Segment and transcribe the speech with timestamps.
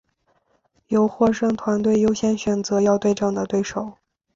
[0.87, 3.99] 由获胜团队优先选择要对阵的对手。